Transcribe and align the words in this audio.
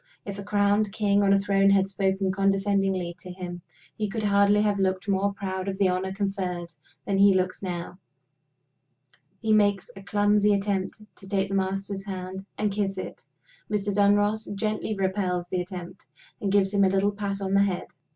If 0.25 0.39
a 0.39 0.43
crowned 0.43 0.91
king 0.91 1.21
on 1.21 1.31
a 1.31 1.37
throne 1.37 1.69
had 1.69 1.85
spoken 1.85 2.31
condescendingly 2.31 3.15
to 3.19 3.29
him, 3.29 3.61
he 3.95 4.09
could 4.09 4.23
hardly 4.23 4.59
have 4.63 4.79
looked 4.79 5.07
more 5.07 5.31
proud 5.31 5.67
of 5.67 5.77
the 5.77 5.89
honor 5.89 6.11
conferred 6.11 6.73
than 7.05 7.19
he 7.19 7.35
looks 7.35 7.61
now. 7.61 7.99
He 9.43 9.53
makes 9.53 9.91
a 9.95 10.01
clumsy 10.01 10.55
attempt 10.55 11.03
to 11.17 11.29
take 11.29 11.49
the 11.49 11.53
Master's 11.53 12.05
hand 12.07 12.47
and 12.57 12.71
kiss 12.71 12.97
it. 12.97 13.23
Mr. 13.71 13.93
Dunross 13.93 14.47
gently 14.55 14.95
repels 14.95 15.45
the 15.49 15.61
attempt, 15.61 16.07
and 16.41 16.51
gives 16.51 16.73
him 16.73 16.83
a 16.83 16.89
little 16.89 17.11
pat 17.11 17.39
on 17.39 17.53
the 17.53 17.61
head. 17.61 17.85